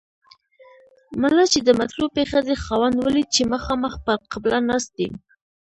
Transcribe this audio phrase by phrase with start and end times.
[1.21, 5.07] ملا چې د مطلوبې ښځې خاوند ولید چې مخامخ پر قبله ناست دی.